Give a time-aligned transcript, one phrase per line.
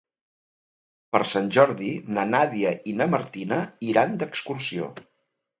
[1.15, 3.63] Per Sant Jordi na Nàdia i na Martina
[3.93, 4.93] iran d'excursió.